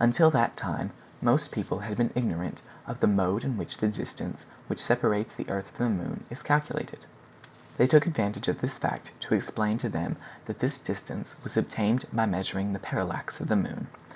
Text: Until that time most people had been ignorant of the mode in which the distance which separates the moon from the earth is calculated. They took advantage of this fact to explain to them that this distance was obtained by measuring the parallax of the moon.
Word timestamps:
Until 0.00 0.28
that 0.32 0.56
time 0.56 0.90
most 1.22 1.52
people 1.52 1.78
had 1.78 1.96
been 1.98 2.10
ignorant 2.16 2.62
of 2.88 2.98
the 2.98 3.06
mode 3.06 3.44
in 3.44 3.56
which 3.56 3.78
the 3.78 3.86
distance 3.86 4.44
which 4.66 4.82
separates 4.82 5.36
the 5.36 5.44
moon 5.44 5.62
from 5.76 5.98
the 5.98 6.02
earth 6.02 6.32
is 6.32 6.42
calculated. 6.42 7.06
They 7.76 7.86
took 7.86 8.04
advantage 8.04 8.48
of 8.48 8.60
this 8.60 8.76
fact 8.76 9.12
to 9.20 9.36
explain 9.36 9.78
to 9.78 9.88
them 9.88 10.16
that 10.46 10.58
this 10.58 10.80
distance 10.80 11.36
was 11.44 11.56
obtained 11.56 12.06
by 12.12 12.26
measuring 12.26 12.72
the 12.72 12.80
parallax 12.80 13.38
of 13.40 13.46
the 13.46 13.54
moon. 13.54 13.86